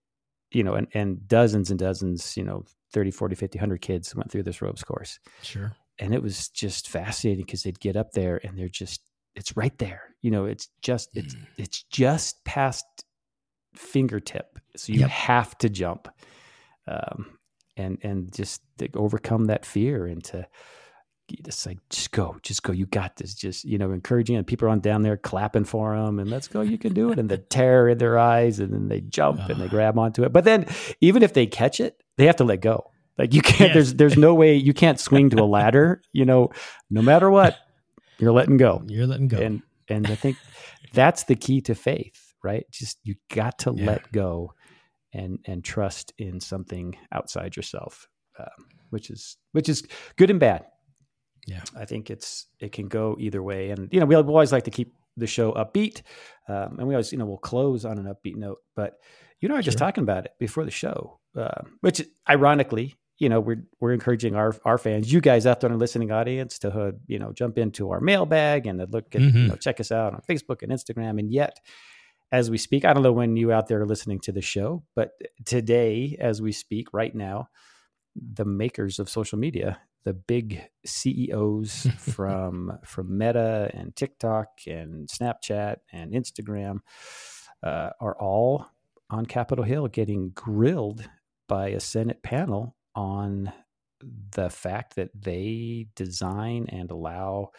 you 0.51 0.63
know, 0.63 0.73
and 0.73 0.87
and 0.93 1.25
dozens 1.25 1.69
and 1.69 1.79
dozens, 1.79 2.35
you 2.35 2.43
know, 2.43 2.65
30, 2.95 3.11
40, 3.11 3.35
50, 3.35 3.57
100 3.59 3.81
kids 3.81 4.15
went 4.15 4.31
through 4.31 4.43
this 4.43 4.61
ropes 4.61 4.83
course 4.83 5.19
Sure. 5.43 5.75
and 5.99 6.13
it 6.15 6.23
was 6.23 6.49
just 6.49 6.87
fascinating 6.89 7.45
because 7.45 7.63
they'd 7.63 7.79
get 7.79 7.95
up 7.97 8.13
there 8.13 8.39
and 8.43 8.57
they're 8.57 8.69
just 8.83 9.01
it's 9.35 9.55
right 9.57 9.77
there 9.79 10.15
you 10.21 10.31
know 10.31 10.45
it's 10.45 10.69
just 10.81 11.09
it's 11.13 11.35
Mm. 11.35 11.45
it's 11.57 11.83
just 11.91 12.43
past 12.45 12.85
fingertip 13.75 14.57
so 14.75 14.93
you 14.93 15.01
Yep. 15.01 15.09
have 15.09 15.57
to 15.57 15.69
jump 15.69 16.07
um 16.87 17.37
and 17.77 17.97
and 18.03 18.33
just 18.33 18.61
to 18.77 18.87
overcome 18.95 19.45
that 19.45 19.65
fear 19.65 20.05
and 20.05 20.23
to 20.23 20.47
just 21.43 21.65
like 21.65 21.79
just 21.89 22.11
go 22.11 22.37
just 22.43 22.61
go 22.63 22.71
you 22.71 22.85
got 22.85 23.15
this 23.15 23.33
just 23.33 23.65
you 23.65 23.77
know 23.77 23.91
encouraging 23.91 24.35
and 24.35 24.45
people 24.45 24.67
are 24.67 24.71
on 24.71 24.79
down 24.79 25.01
there 25.01 25.17
clapping 25.17 25.63
for 25.65 25.95
them 25.95 26.19
and 26.19 26.29
let's 26.29 26.47
go 26.47 26.61
you 26.61 26.77
can 26.77 26.93
do 26.93 27.11
it 27.11 27.17
and 27.19 27.29
the 27.29 27.37
terror 27.37 27.89
in 27.89 27.97
their 27.97 28.17
eyes 28.17 28.59
and 28.59 28.71
then 28.71 28.87
they 28.89 29.01
jump 29.01 29.39
and 29.49 29.59
they 29.59 29.67
grab 29.67 29.97
onto 29.97 30.23
it 30.23 30.31
but 30.31 30.43
then 30.43 30.65
even 31.01 31.23
if 31.23 31.33
they 31.33 31.47
catch 31.47 31.79
it 31.79 32.01
they 32.17 32.25
have 32.27 32.35
to 32.35 32.43
let 32.43 32.61
go 32.61 32.91
like 33.17 33.33
you 33.33 33.41
can't 33.41 33.69
Yes. 33.69 33.73
there's 33.73 33.93
there's 33.95 34.17
no 34.17 34.35
way 34.35 34.55
you 34.55 34.73
can't 34.83 34.99
swing 34.99 35.29
to 35.31 35.41
a 35.41 35.45
ladder 35.45 36.01
you 36.13 36.25
know 36.25 36.49
no 36.91 37.01
matter 37.01 37.29
what 37.31 37.57
you're 38.19 38.31
letting 38.31 38.57
go 38.57 38.83
You're 38.87 39.07
letting 39.07 39.27
go. 39.27 39.37
and 39.37 39.61
and 39.89 40.05
i 40.07 40.15
think 40.15 40.37
that's 40.93 41.23
the 41.23 41.35
key 41.35 41.61
to 41.61 41.73
faith 41.75 42.33
right 42.43 42.65
just 42.71 42.99
you 43.03 43.15
got 43.33 43.57
to 43.59 43.73
Yeah. 43.75 43.85
let 43.87 44.11
go 44.11 44.53
and 45.11 45.39
and 45.45 45.63
trust 45.63 46.13
in 46.19 46.39
something 46.39 46.97
outside 47.11 47.55
yourself 47.55 48.07
um, 48.39 48.67
which 48.91 49.09
is 49.09 49.37
which 49.53 49.69
is 49.69 49.83
good 50.17 50.29
and 50.29 50.39
bad 50.39 50.65
Yeah. 51.45 51.61
i 51.77 51.85
think 51.85 52.09
it's 52.09 52.47
it 52.59 52.71
can 52.71 52.87
go 52.87 53.15
either 53.19 53.41
way 53.43 53.69
and 53.69 53.87
you 53.91 53.99
know 53.99 54.05
we 54.05 54.15
always 54.15 54.51
like 54.51 54.63
to 54.65 54.71
keep 54.71 54.93
the 55.17 55.27
show 55.27 55.51
upbeat 55.53 56.01
um, 56.47 56.77
and 56.79 56.87
we 56.87 56.93
always 56.95 57.11
you 57.11 57.17
know 57.17 57.25
we'll 57.25 57.37
close 57.37 57.85
on 57.85 57.97
an 57.97 58.05
upbeat 58.05 58.35
note 58.35 58.59
but 58.75 58.99
you 59.39 59.47
know 59.47 59.55
i 59.55 59.57
was 59.57 59.65
just 59.65 59.77
talking 59.77 60.01
about 60.03 60.25
it 60.25 60.33
before 60.39 60.65
the 60.65 60.71
show 60.71 61.19
uh, 61.37 61.61
which 61.81 62.01
ironically 62.29 62.95
you 63.17 63.29
know 63.29 63.39
we're 63.39 63.63
we're 63.79 63.93
encouraging 63.93 64.35
our 64.35 64.55
our 64.65 64.77
fans 64.77 65.11
you 65.13 65.21
guys 65.21 65.45
out 65.45 65.59
there 65.61 65.69
in 65.69 65.73
the 65.73 65.79
listening 65.79 66.11
audience 66.11 66.59
to 66.59 66.69
uh, 66.69 66.91
you 67.07 67.17
know 67.19 67.31
jump 67.31 67.57
into 67.57 67.91
our 67.91 68.01
mailbag 68.01 68.67
and 68.67 68.77
look 68.91 69.13
at 69.15 69.21
you 69.21 69.29
Mhm. 69.31 69.47
know 69.49 69.55
check 69.55 69.79
us 69.79 69.91
out 69.91 70.13
on 70.13 70.21
facebook 70.29 70.63
and 70.63 70.71
instagram 70.71 71.19
and 71.19 71.31
yet 71.31 71.59
as 72.31 72.49
we 72.51 72.57
speak 72.57 72.83
i 72.83 72.91
don't 72.91 73.03
know 73.03 73.13
when 73.13 73.37
you 73.37 73.51
out 73.53 73.67
there 73.67 73.79
are 73.81 73.85
listening 73.85 74.19
to 74.19 74.31
the 74.33 74.41
show 74.41 74.83
but 74.95 75.11
today 75.45 76.17
as 76.19 76.41
we 76.41 76.51
speak 76.51 76.87
right 76.93 77.15
now 77.15 77.47
the 78.15 78.45
makers 78.45 78.99
of 78.99 79.09
social 79.09 79.37
media 79.37 79.77
the 80.05 80.13
big 80.13 80.61
ceos 80.85 81.87
from 81.99 82.77
from 82.85 83.17
meta 83.17 83.69
and 83.73 83.95
tiktok 83.95 84.47
and 84.67 85.07
snapchat 85.09 85.77
and 85.91 86.13
instagram 86.13 86.77
uh, 87.63 87.89
are 87.99 88.15
all 88.19 88.65
on 89.09 89.25
capitol 89.25 89.65
hill 89.65 89.87
getting 89.87 90.29
grilled 90.29 91.07
by 91.47 91.67
a 91.69 91.79
senate 91.79 92.23
panel 92.23 92.75
on 92.95 93.51
the 94.31 94.49
fact 94.49 94.95
that 94.95 95.09
they 95.19 95.87
design 95.95 96.65
and 96.69 96.91
allow 96.91 97.49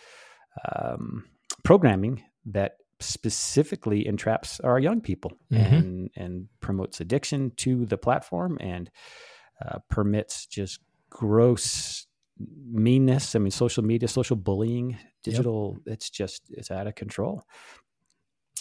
um, 0.73 1.25
programming 1.65 2.23
that 2.45 2.77
specifically 3.01 4.07
entraps 4.07 4.59
our 4.61 4.79
young 4.79 5.01
people 5.01 5.33
Mhm. 5.53 5.73
and 5.79 6.11
and 6.17 6.49
promotes 6.61 7.01
addiction 7.01 7.51
to 7.57 7.85
the 7.87 7.99
platform 7.99 8.57
and 8.61 8.91
uh, 9.65 9.79
permits 9.91 10.47
just 10.47 10.81
gross 11.11 12.06
meanness. 12.39 13.35
I 13.35 13.39
mean, 13.39 13.51
social 13.51 13.83
media, 13.85 14.09
social 14.09 14.37
bullying, 14.37 14.97
digital. 15.23 15.79
It's 15.87 16.11
just 16.11 16.43
it's 16.51 16.71
out 16.71 16.87
of 16.87 16.95
control. 16.95 17.43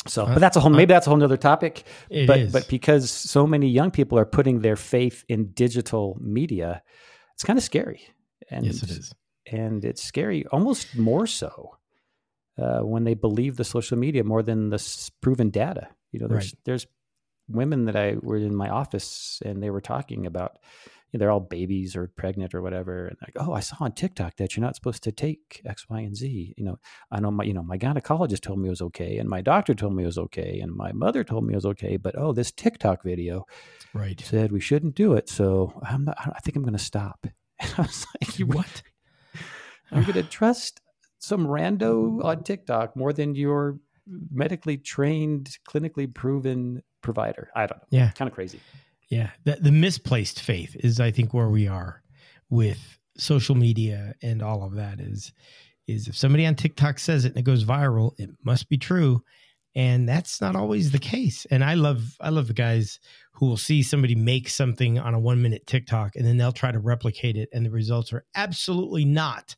So, 0.07 0.25
but 0.25 0.39
that's 0.39 0.55
a 0.55 0.59
whole 0.59 0.69
maybe 0.71 0.93
that's 0.93 1.07
a 1.07 1.09
whole 1.09 1.17
nother 1.17 1.37
topic 1.37 1.83
It 2.09 2.27
but 2.27 2.39
is. 2.39 2.51
but 2.51 2.67
because 2.67 3.09
so 3.09 3.47
many 3.47 3.67
young 3.67 3.89
people 3.89 4.19
are 4.19 4.25
putting 4.25 4.59
their 4.61 4.75
faith 4.75 5.25
in 5.27 5.51
digital 5.53 6.17
media, 6.21 6.83
it's 7.33 7.43
kind 7.43 7.57
of 7.57 7.63
scary. 7.63 8.01
And 8.51 8.65
yes, 8.65 8.83
it 8.83 8.91
is. 8.91 9.13
and 9.51 9.83
it's 9.83 10.03
scary 10.03 10.45
almost 10.51 10.95
more 10.95 11.25
so 11.25 11.77
uh, 12.61 12.81
when 12.81 13.03
they 13.03 13.15
believe 13.15 13.57
the 13.57 13.63
social 13.63 13.97
media 13.97 14.23
more 14.23 14.43
than 14.43 14.69
the 14.69 15.09
proven 15.21 15.49
data. 15.49 15.87
You 16.11 16.19
know, 16.19 16.27
there's 16.27 16.53
Right. 16.53 16.59
there's 16.65 16.87
women 17.49 17.85
that 17.85 17.95
I 17.95 18.15
were 18.21 18.37
in 18.37 18.55
my 18.55 18.69
office 18.69 19.41
and 19.43 19.61
they 19.61 19.69
were 19.71 19.81
talking 19.81 20.25
about, 20.27 20.57
they're 21.17 21.31
all 21.31 21.39
babies 21.39 21.95
or 21.95 22.07
pregnant 22.15 22.53
or 22.53 22.61
whatever. 22.61 23.07
And 23.07 23.17
like, 23.21 23.35
oh, 23.37 23.53
I 23.53 23.59
saw 23.59 23.77
on 23.79 23.93
TikTok 23.93 24.35
that 24.37 24.55
you're 24.55 24.65
not 24.65 24.75
supposed 24.75 25.03
to 25.03 25.11
take 25.11 25.61
X, 25.65 25.85
Y, 25.89 25.99
and 25.99 26.15
Z. 26.15 26.53
You 26.57 26.65
know, 26.65 26.79
I 27.11 27.19
know 27.19 27.31
my, 27.31 27.43
you 27.43 27.53
know, 27.53 27.63
my 27.63 27.77
gynecologist 27.77 28.41
told 28.41 28.59
me 28.59 28.67
it 28.67 28.71
was 28.71 28.81
okay, 28.81 29.17
and 29.17 29.29
my 29.29 29.41
doctor 29.41 29.73
told 29.73 29.95
me 29.95 30.03
it 30.03 30.07
was 30.07 30.17
okay, 30.17 30.59
and 30.59 30.73
my 30.75 30.91
mother 30.91 31.23
told 31.23 31.45
me 31.45 31.53
it 31.53 31.57
was 31.57 31.65
okay. 31.65 31.97
But 31.97 32.15
oh, 32.17 32.33
this 32.33 32.51
TikTok 32.51 33.03
video, 33.03 33.45
right, 33.93 34.19
said 34.19 34.51
we 34.51 34.59
shouldn't 34.59 34.95
do 34.95 35.13
it. 35.13 35.29
So 35.29 35.79
I'm 35.83 36.05
not. 36.05 36.17
I 36.19 36.39
think 36.39 36.55
I'm 36.55 36.63
going 36.63 36.73
to 36.73 36.79
stop. 36.79 37.27
And 37.57 37.73
I 37.77 37.81
was 37.83 38.05
like, 38.21 38.37
you 38.37 38.45
what? 38.47 38.83
You're 39.89 40.03
going 40.03 40.15
to 40.15 40.23
trust 40.23 40.81
some 41.19 41.47
rando 41.47 42.21
on 42.21 42.43
TikTok 42.43 42.97
more 42.97 43.13
than 43.13 43.33
your 43.33 43.79
medically 44.29 44.77
trained, 44.77 45.57
clinically 45.67 46.13
proven 46.13 46.83
provider. 47.01 47.49
I 47.55 47.67
don't 47.67 47.77
know. 47.77 47.87
Yeah, 47.91 48.11
kind 48.11 48.27
of 48.27 48.35
crazy. 48.35 48.59
Yeah, 49.15 49.29
the, 49.45 49.55
the 49.61 49.71
misplaced 49.71 50.41
faith 50.41 50.75
is, 50.77 50.99
I 50.99 51.09
think, 51.09 51.33
where 51.33 51.47
we 51.47 51.69
are 51.69 52.01
with 52.49 52.99
social 53.17 53.55
media 53.55 54.13
and 54.21 54.41
all 54.41 54.61
of 54.61 54.75
that. 54.75 54.99
Is 54.99 55.31
is 55.87 56.09
if 56.09 56.17
somebody 56.17 56.45
on 56.45 56.55
TikTok 56.55 56.99
says 56.99 57.23
it 57.23 57.29
and 57.29 57.37
it 57.37 57.43
goes 57.43 57.63
viral, 57.63 58.11
it 58.19 58.29
must 58.43 58.67
be 58.67 58.77
true, 58.77 59.21
and 59.73 60.09
that's 60.09 60.41
not 60.41 60.57
always 60.57 60.91
the 60.91 60.99
case. 60.99 61.47
And 61.49 61.63
I 61.63 61.75
love 61.75 62.17
I 62.19 62.27
love 62.27 62.49
the 62.49 62.53
guys 62.53 62.99
who 63.31 63.45
will 63.45 63.55
see 63.55 63.83
somebody 63.83 64.15
make 64.15 64.49
something 64.49 64.99
on 64.99 65.13
a 65.13 65.19
one 65.19 65.41
minute 65.41 65.65
TikTok 65.65 66.17
and 66.17 66.25
then 66.25 66.35
they'll 66.35 66.51
try 66.51 66.73
to 66.73 66.79
replicate 66.79 67.37
it, 67.37 67.47
and 67.53 67.65
the 67.65 67.71
results 67.71 68.11
are 68.11 68.25
absolutely 68.35 69.05
not 69.05 69.55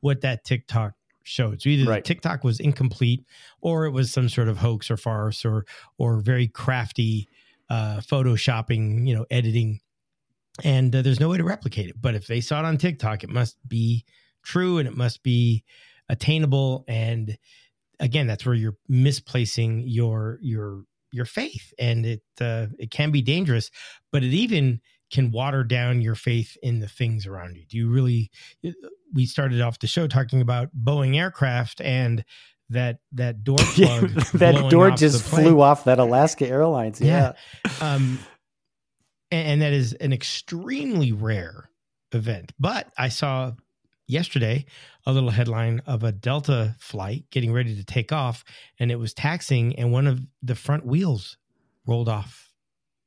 what 0.00 0.20
that 0.20 0.44
TikTok 0.44 0.92
showed. 1.22 1.62
So 1.62 1.70
either 1.70 1.90
right. 1.90 2.04
TikTok 2.04 2.44
was 2.44 2.60
incomplete, 2.60 3.24
or 3.62 3.86
it 3.86 3.92
was 3.92 4.12
some 4.12 4.28
sort 4.28 4.48
of 4.48 4.58
hoax 4.58 4.90
or 4.90 4.98
farce, 4.98 5.46
or 5.46 5.64
or 5.96 6.20
very 6.20 6.46
crafty 6.46 7.26
uh, 7.70 7.98
photoshopping, 7.98 9.06
you 9.06 9.14
know, 9.14 9.26
editing, 9.30 9.80
and 10.64 10.94
uh, 10.94 11.02
there's 11.02 11.20
no 11.20 11.28
way 11.28 11.38
to 11.38 11.44
replicate 11.44 11.88
it. 11.88 12.00
But 12.00 12.14
if 12.14 12.26
they 12.26 12.40
saw 12.40 12.60
it 12.60 12.64
on 12.64 12.78
TikTok, 12.78 13.24
it 13.24 13.30
must 13.30 13.56
be 13.68 14.04
true 14.42 14.78
and 14.78 14.88
it 14.88 14.96
must 14.96 15.22
be 15.22 15.64
attainable. 16.08 16.84
And 16.88 17.38
again, 18.00 18.26
that's 18.26 18.44
where 18.46 18.54
you're 18.54 18.76
misplacing 18.88 19.84
your 19.86 20.38
your 20.42 20.84
your 21.10 21.24
faith, 21.24 21.72
and 21.78 22.04
it 22.04 22.22
uh, 22.40 22.66
it 22.78 22.90
can 22.90 23.10
be 23.10 23.22
dangerous. 23.22 23.70
But 24.12 24.24
it 24.24 24.32
even 24.32 24.80
can 25.10 25.30
water 25.30 25.64
down 25.64 26.02
your 26.02 26.14
faith 26.14 26.56
in 26.62 26.80
the 26.80 26.88
things 26.88 27.26
around 27.26 27.56
you. 27.56 27.64
Do 27.66 27.76
you 27.76 27.88
really? 27.88 28.30
We 29.12 29.24
started 29.24 29.60
off 29.60 29.78
the 29.78 29.86
show 29.86 30.06
talking 30.06 30.40
about 30.40 30.68
Boeing 30.76 31.16
aircraft 31.16 31.80
and 31.80 32.24
that 32.70 32.98
that 33.12 33.44
door 33.44 33.58
plug 33.74 34.10
that 34.34 34.70
door 34.70 34.90
just 34.90 35.24
flew 35.24 35.60
off 35.60 35.84
that 35.84 35.98
Alaska 35.98 36.46
Airlines. 36.46 37.00
Yeah. 37.00 37.32
yeah. 37.64 37.72
Um, 37.80 38.18
and, 39.30 39.48
and 39.48 39.62
that 39.62 39.72
is 39.72 39.92
an 39.94 40.12
extremely 40.12 41.12
rare 41.12 41.70
event. 42.12 42.52
But 42.58 42.88
I 42.96 43.08
saw 43.08 43.52
yesterday 44.06 44.64
a 45.06 45.12
little 45.12 45.30
headline 45.30 45.80
of 45.86 46.02
a 46.02 46.12
Delta 46.12 46.74
flight 46.78 47.24
getting 47.30 47.52
ready 47.52 47.76
to 47.76 47.84
take 47.84 48.12
off, 48.12 48.44
and 48.78 48.90
it 48.90 48.96
was 48.96 49.14
taxing, 49.14 49.76
and 49.76 49.92
one 49.92 50.06
of 50.06 50.20
the 50.42 50.54
front 50.54 50.84
wheels 50.84 51.36
rolled 51.86 52.08
off 52.08 52.47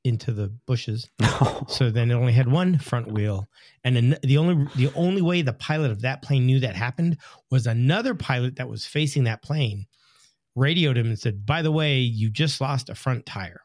into 0.03 0.31
the 0.31 0.48
bushes. 0.65 1.10
so 1.67 1.89
then 1.89 2.12
it 2.12 2.15
only 2.15 2.34
had 2.34 2.51
one 2.51 2.77
front 2.77 3.12
wheel, 3.12 3.48
and 3.84 3.96
then 3.96 4.17
the 4.24 4.38
only 4.38 4.67
the 4.75 4.91
only 4.96 5.22
way 5.22 5.41
the 5.41 5.53
pilot 5.53 5.91
of 5.91 6.01
that 6.01 6.22
plane 6.22 6.46
knew 6.46 6.60
that 6.60 6.75
happened 6.75 7.17
was 7.50 7.67
another 7.67 8.15
pilot 8.15 8.55
that 8.55 8.70
was 8.70 8.86
facing 8.86 9.25
that 9.25 9.43
plane 9.43 9.86
radioed 10.55 10.98
him 10.98 11.08
and 11.08 11.20
said, 11.20 11.46
"By 11.46 11.62
the 11.62 11.72
way, 11.72 12.00
you 12.00 12.29
just 12.29 12.62
lost 12.62 12.89
a 12.89 12.96
front 12.96 13.25
tire." 13.25 13.62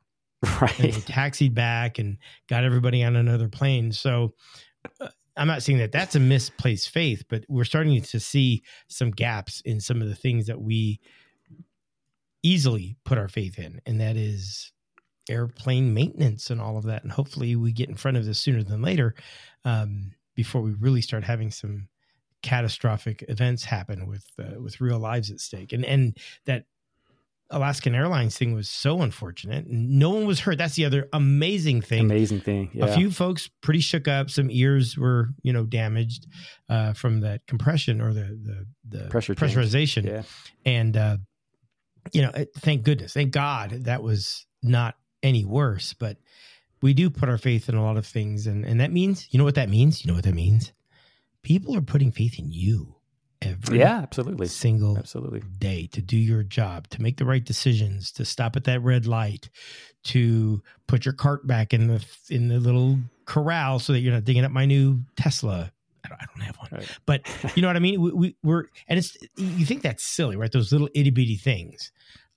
Right. 0.60 0.78
And 0.78 0.94
he 0.94 1.00
taxied 1.00 1.54
back 1.54 1.98
and 1.98 2.18
got 2.48 2.64
everybody 2.64 3.02
on 3.02 3.16
another 3.16 3.48
plane. 3.48 3.92
So. 3.92 4.34
Uh, 5.00 5.08
I'm 5.38 5.48
not 5.48 5.62
saying 5.62 5.80
that 5.80 5.92
that's 5.92 6.14
a 6.14 6.20
misplaced 6.20 6.88
faith, 6.88 7.24
but 7.28 7.44
we're 7.46 7.64
starting 7.64 8.00
to 8.00 8.20
see 8.20 8.62
some 8.88 9.10
gaps 9.10 9.60
in 9.66 9.80
some 9.80 10.00
of 10.00 10.08
the 10.08 10.14
things 10.14 10.46
that 10.46 10.62
we 10.62 10.98
easily 12.42 12.96
put 13.04 13.18
our 13.18 13.28
faith 13.28 13.58
in, 13.58 13.80
and 13.84 14.00
that 14.00 14.16
is 14.16 14.72
airplane 15.28 15.92
maintenance 15.94 16.50
and 16.50 16.60
all 16.60 16.76
of 16.76 16.84
that. 16.84 17.02
And 17.02 17.12
hopefully 17.12 17.56
we 17.56 17.72
get 17.72 17.88
in 17.88 17.96
front 17.96 18.16
of 18.16 18.24
this 18.24 18.38
sooner 18.38 18.62
than 18.62 18.82
later 18.82 19.14
um, 19.64 20.12
before 20.34 20.62
we 20.62 20.72
really 20.72 21.00
start 21.00 21.24
having 21.24 21.50
some 21.50 21.88
catastrophic 22.42 23.24
events 23.28 23.64
happen 23.64 24.06
with 24.06 24.24
uh, 24.38 24.60
with 24.60 24.80
real 24.80 24.98
lives 24.98 25.30
at 25.30 25.40
stake. 25.40 25.72
And 25.72 25.84
and 25.84 26.16
that 26.44 26.64
Alaskan 27.50 27.94
Airlines 27.94 28.36
thing 28.36 28.54
was 28.54 28.68
so 28.68 29.02
unfortunate. 29.02 29.66
No 29.68 30.10
one 30.10 30.26
was 30.26 30.40
hurt. 30.40 30.58
That's 30.58 30.74
the 30.74 30.84
other 30.84 31.08
amazing 31.12 31.80
thing. 31.80 32.00
Amazing 32.00 32.40
thing. 32.40 32.70
Yeah. 32.72 32.86
A 32.86 32.94
few 32.94 33.10
folks 33.10 33.48
pretty 33.62 33.80
shook 33.80 34.08
up. 34.08 34.30
Some 34.30 34.50
ears 34.50 34.98
were, 34.98 35.28
you 35.42 35.52
know, 35.52 35.64
damaged 35.64 36.26
uh, 36.68 36.92
from 36.92 37.20
that 37.20 37.46
compression 37.46 38.00
or 38.00 38.12
the 38.12 38.38
the, 38.42 38.98
the 38.98 39.08
Pressure 39.08 39.34
pressurization. 39.34 40.06
Yeah. 40.06 40.22
And 40.64 40.96
uh, 40.96 41.16
you 42.12 42.22
know, 42.22 42.32
thank 42.58 42.82
goodness, 42.82 43.12
thank 43.12 43.32
God 43.32 43.70
that 43.84 44.02
was 44.02 44.46
not 44.62 44.96
any 45.22 45.44
worse, 45.44 45.92
but 45.92 46.18
we 46.82 46.94
do 46.94 47.10
put 47.10 47.28
our 47.28 47.38
faith 47.38 47.68
in 47.68 47.74
a 47.74 47.82
lot 47.82 47.96
of 47.96 48.06
things. 48.06 48.46
And, 48.46 48.64
and 48.64 48.80
that 48.80 48.92
means, 48.92 49.28
you 49.30 49.38
know 49.38 49.44
what 49.44 49.54
that 49.54 49.68
means? 49.68 50.04
You 50.04 50.08
know 50.08 50.14
what 50.14 50.24
that 50.24 50.34
means? 50.34 50.72
People 51.42 51.76
are 51.76 51.82
putting 51.82 52.12
faith 52.12 52.38
in 52.38 52.50
you 52.50 52.96
every 53.42 53.78
yeah, 53.78 53.98
absolutely. 53.98 54.46
single 54.48 54.96
absolutely. 54.98 55.42
day 55.58 55.86
to 55.92 56.00
do 56.00 56.16
your 56.16 56.42
job, 56.42 56.88
to 56.88 57.02
make 57.02 57.16
the 57.16 57.24
right 57.24 57.44
decisions, 57.44 58.12
to 58.12 58.24
stop 58.24 58.56
at 58.56 58.64
that 58.64 58.82
red 58.82 59.06
light, 59.06 59.48
to 60.04 60.62
put 60.86 61.04
your 61.04 61.14
cart 61.14 61.46
back 61.46 61.72
in 61.72 61.88
the 61.88 62.04
in 62.30 62.48
the 62.48 62.58
little 62.58 62.98
corral 63.24 63.78
so 63.78 63.92
that 63.92 64.00
you're 64.00 64.14
not 64.14 64.24
digging 64.24 64.44
up 64.44 64.52
my 64.52 64.66
new 64.66 65.00
Tesla. 65.16 65.72
I 66.04 66.08
don't, 66.08 66.20
I 66.20 66.24
don't 66.26 66.44
have 66.44 66.56
one, 66.56 66.68
right. 66.72 66.98
but 67.04 67.26
you 67.56 67.62
know 67.62 67.68
what 67.68 67.76
I 67.76 67.80
mean. 67.80 68.00
We, 68.00 68.36
we, 68.42 68.52
are 68.52 68.68
and 68.88 68.98
it's 68.98 69.16
you 69.36 69.66
think 69.66 69.82
that's 69.82 70.04
silly, 70.04 70.36
right? 70.36 70.50
Those 70.50 70.72
little 70.72 70.88
itty 70.94 71.10
bitty 71.10 71.36
things, 71.36 71.92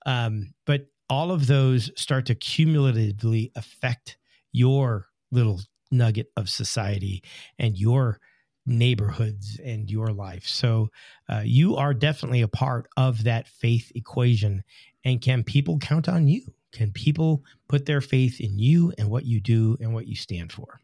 um, 0.06 0.54
but 0.66 0.86
all 1.10 1.32
of 1.32 1.48
those 1.48 1.90
start 1.96 2.24
to 2.26 2.34
cumulatively 2.34 3.52
affect 3.56 4.16
your 4.52 5.08
little 5.32 5.60
nugget 5.90 6.28
of 6.36 6.48
society 6.48 7.22
and 7.58 7.76
your 7.76 8.20
neighborhoods 8.64 9.58
and 9.64 9.90
your 9.90 10.12
life. 10.12 10.46
So 10.46 10.90
uh, 11.28 11.42
you 11.44 11.76
are 11.76 11.92
definitely 11.92 12.42
a 12.42 12.48
part 12.48 12.88
of 12.96 13.24
that 13.24 13.48
faith 13.48 13.90
equation. 13.94 14.62
And 15.04 15.20
can 15.20 15.42
people 15.42 15.78
count 15.78 16.08
on 16.08 16.28
you? 16.28 16.42
Can 16.72 16.92
people 16.92 17.44
put 17.68 17.86
their 17.86 18.00
faith 18.00 18.40
in 18.40 18.58
you 18.58 18.92
and 18.96 19.10
what 19.10 19.24
you 19.24 19.40
do 19.40 19.76
and 19.80 19.92
what 19.92 20.06
you 20.06 20.14
stand 20.14 20.52
for? 20.52 20.80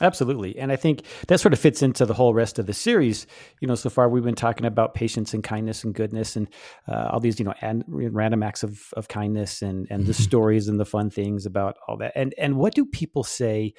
Absolutely. 0.00 0.58
And 0.58 0.70
I 0.70 0.76
think 0.76 1.02
that 1.28 1.40
sort 1.40 1.54
of 1.54 1.58
fits 1.58 1.82
into 1.82 2.04
the 2.04 2.12
whole 2.12 2.34
rest 2.34 2.58
of 2.58 2.66
the 2.66 2.74
series. 2.74 3.26
You 3.60 3.68
know, 3.68 3.74
so 3.74 3.88
far 3.88 4.08
we've 4.08 4.22
been 4.22 4.34
talking 4.34 4.66
about 4.66 4.94
patience 4.94 5.32
and 5.32 5.42
kindness 5.42 5.84
and 5.84 5.94
goodness 5.94 6.36
and 6.36 6.48
uh, 6.86 7.08
all 7.12 7.20
these, 7.20 7.38
you 7.38 7.46
know, 7.46 7.54
and 7.62 7.82
random 7.88 8.42
acts 8.42 8.62
of, 8.62 8.92
of 8.94 9.08
kindness 9.08 9.62
and, 9.62 9.86
and 9.90 10.06
the 10.06 10.12
mm-hmm. 10.12 10.22
stories 10.22 10.68
and 10.68 10.78
the 10.78 10.84
fun 10.84 11.08
things 11.08 11.46
about 11.46 11.76
all 11.88 11.96
that. 11.96 12.12
And, 12.14 12.34
and 12.36 12.56
what 12.56 12.74
do 12.74 12.84
people 12.84 13.24
say 13.24 13.72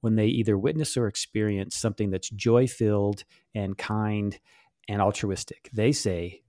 when 0.00 0.14
they 0.14 0.26
either 0.26 0.56
witness 0.56 0.96
or 0.96 1.08
experience 1.08 1.74
something 1.74 2.10
that's 2.10 2.30
joy 2.30 2.68
filled 2.68 3.24
and 3.52 3.76
kind 3.76 4.38
and 4.88 5.02
altruistic? 5.02 5.70
They 5.72 5.90
say, 5.90 6.42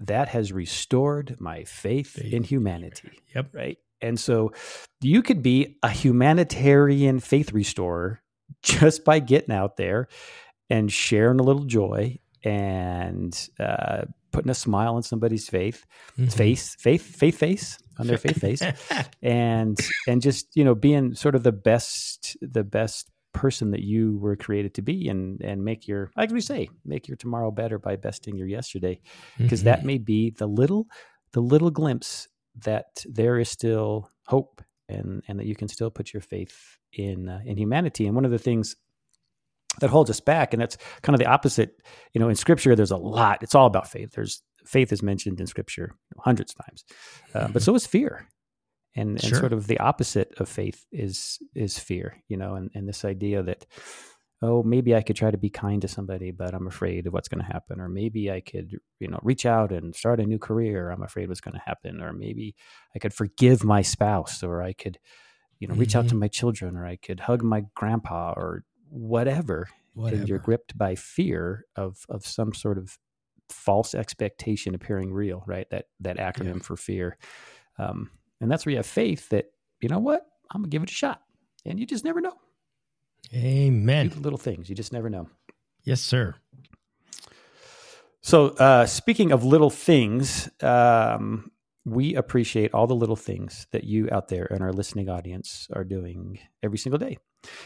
that 0.00 0.28
has 0.28 0.50
restored 0.50 1.36
my 1.38 1.64
faith, 1.64 2.12
faith 2.12 2.32
in 2.32 2.42
humanity. 2.42 3.10
Yep. 3.34 3.50
Right. 3.52 3.76
And 4.00 4.18
so 4.18 4.52
you 5.02 5.20
could 5.20 5.42
be 5.42 5.76
a 5.82 5.90
humanitarian 5.90 7.20
faith 7.20 7.52
restorer 7.52 8.22
just 8.62 9.04
by 9.04 9.18
getting 9.18 9.54
out 9.54 9.76
there 9.76 10.08
and 10.68 10.92
sharing 10.92 11.40
a 11.40 11.42
little 11.42 11.64
joy 11.64 12.18
and 12.44 13.48
uh, 13.58 14.02
putting 14.32 14.50
a 14.50 14.54
smile 14.54 14.94
on 14.94 15.02
somebody's 15.02 15.48
face, 15.48 15.84
mm-hmm. 16.12 16.26
face, 16.26 16.76
faith, 16.78 17.02
faith 17.02 17.38
face 17.38 17.78
on 17.98 18.06
their 18.06 18.18
faith 18.18 18.40
face, 18.40 18.62
and 19.22 19.78
and 20.06 20.22
just 20.22 20.48
you 20.54 20.64
know 20.64 20.74
being 20.74 21.14
sort 21.14 21.34
of 21.34 21.42
the 21.42 21.52
best, 21.52 22.36
the 22.40 22.64
best 22.64 23.10
person 23.32 23.70
that 23.70 23.82
you 23.82 24.18
were 24.18 24.36
created 24.36 24.74
to 24.74 24.82
be, 24.82 25.08
and 25.08 25.40
and 25.42 25.64
make 25.64 25.86
your 25.86 26.10
like 26.16 26.30
we 26.30 26.40
say, 26.40 26.68
make 26.84 27.08
your 27.08 27.16
tomorrow 27.16 27.50
better 27.50 27.78
by 27.78 27.96
besting 27.96 28.36
your 28.36 28.48
yesterday, 28.48 29.00
because 29.38 29.60
mm-hmm. 29.60 29.66
that 29.66 29.84
may 29.84 29.98
be 29.98 30.30
the 30.30 30.46
little, 30.46 30.86
the 31.32 31.40
little 31.40 31.70
glimpse 31.70 32.28
that 32.64 33.04
there 33.08 33.38
is 33.38 33.50
still 33.50 34.10
hope 34.26 34.62
and 34.90 35.22
and 35.28 35.38
that 35.38 35.46
you 35.46 35.54
can 35.54 35.68
still 35.68 35.90
put 35.90 36.12
your 36.12 36.20
faith 36.20 36.78
in 36.92 37.28
uh, 37.28 37.40
in 37.44 37.56
humanity. 37.56 38.06
And 38.06 38.14
one 38.14 38.24
of 38.24 38.30
the 38.30 38.38
things 38.38 38.76
that 39.80 39.90
holds 39.90 40.10
us 40.10 40.20
back, 40.20 40.52
and 40.52 40.60
that's 40.60 40.76
kind 41.02 41.14
of 41.14 41.20
the 41.20 41.30
opposite. 41.30 41.80
You 42.12 42.20
know, 42.20 42.28
in 42.28 42.36
Scripture, 42.36 42.74
there's 42.74 42.90
a 42.90 42.96
lot. 42.96 43.42
It's 43.42 43.54
all 43.54 43.66
about 43.66 43.88
faith. 43.88 44.12
There's 44.12 44.42
faith 44.64 44.92
is 44.92 45.02
mentioned 45.02 45.40
in 45.40 45.46
Scripture 45.46 45.94
hundreds 46.18 46.52
of 46.52 46.64
times, 46.64 46.84
uh, 47.34 47.48
but 47.48 47.62
so 47.62 47.74
is 47.74 47.86
fear. 47.86 48.28
And, 48.96 49.10
and 49.10 49.22
sure. 49.22 49.38
sort 49.38 49.52
of 49.52 49.68
the 49.68 49.78
opposite 49.78 50.34
of 50.38 50.48
faith 50.48 50.84
is 50.90 51.38
is 51.54 51.78
fear, 51.78 52.22
you 52.28 52.36
know, 52.36 52.56
and, 52.56 52.70
and 52.74 52.88
this 52.88 53.04
idea 53.04 53.42
that 53.44 53.64
oh, 54.42 54.62
maybe 54.62 54.94
I 54.94 55.02
could 55.02 55.16
try 55.16 55.30
to 55.30 55.36
be 55.38 55.50
kind 55.50 55.82
to 55.82 55.88
somebody, 55.88 56.30
but 56.30 56.54
I'm 56.54 56.66
afraid 56.66 57.06
of 57.06 57.12
what's 57.12 57.28
going 57.28 57.44
to 57.44 57.52
happen. 57.52 57.78
Or 57.80 57.88
maybe 57.88 58.30
I 58.30 58.40
could, 58.40 58.78
you 58.98 59.08
know, 59.08 59.20
reach 59.22 59.44
out 59.44 59.70
and 59.70 59.94
start 59.94 60.18
a 60.20 60.24
new 60.24 60.38
career. 60.38 60.90
I'm 60.90 61.02
afraid 61.02 61.28
what's 61.28 61.42
going 61.42 61.54
to 61.54 61.60
happen. 61.64 62.00
Or 62.00 62.12
maybe 62.12 62.54
I 62.94 62.98
could 62.98 63.12
forgive 63.12 63.64
my 63.64 63.82
spouse, 63.82 64.42
or 64.42 64.62
I 64.62 64.72
could 64.72 64.98
you 65.58 65.68
know 65.68 65.74
reach 65.74 65.94
out 65.94 66.08
to 66.08 66.14
Mhm. 66.14 66.20
my 66.20 66.28
children 66.28 66.74
or 66.74 66.86
I 66.86 66.96
could 66.96 67.20
hug 67.20 67.42
my 67.42 67.66
grandpa 67.74 68.32
or 68.34 68.64
whatever. 68.88 69.68
And 70.20 70.28
you're 70.28 70.38
gripped 70.38 70.78
by 70.78 70.94
fear 70.94 71.66
of 71.76 72.06
of 72.08 72.24
some 72.26 72.54
sort 72.54 72.78
of 72.78 72.98
false 73.50 73.94
expectation 73.94 74.74
appearing 74.74 75.12
real, 75.12 75.42
right? 75.46 75.68
That 75.70 75.86
that 76.00 76.16
acronym 76.16 76.62
for 76.62 76.76
fear. 76.76 77.18
Um, 77.78 78.10
and 78.40 78.50
that's 78.50 78.64
where 78.64 78.70
you 78.70 78.78
have 78.78 78.86
faith 78.86 79.28
that, 79.30 79.46
you 79.82 79.88
know 79.90 79.98
what? 79.98 80.26
I'm 80.50 80.62
gonna 80.62 80.70
give 80.70 80.82
it 80.82 80.90
a 80.90 80.94
shot. 80.94 81.20
And 81.66 81.78
you 81.78 81.84
just 81.84 82.04
never 82.04 82.20
know. 82.22 82.38
Amen. 83.34 84.12
little 84.16 84.38
things. 84.38 84.68
You 84.68 84.74
just 84.74 84.92
never 84.92 85.08
know. 85.08 85.28
Yes, 85.84 86.00
sir. 86.00 86.34
So, 88.22 88.48
uh, 88.48 88.86
speaking 88.86 89.32
of 89.32 89.44
little 89.44 89.70
things, 89.70 90.48
um, 90.62 91.50
we 91.84 92.14
appreciate 92.14 92.74
all 92.74 92.86
the 92.86 92.94
little 92.94 93.16
things 93.16 93.66
that 93.72 93.84
you 93.84 94.08
out 94.12 94.28
there 94.28 94.44
in 94.46 94.60
our 94.60 94.72
listening 94.72 95.08
audience 95.08 95.68
are 95.72 95.84
doing 95.84 96.38
every 96.62 96.76
single 96.76 96.98
day. 96.98 97.16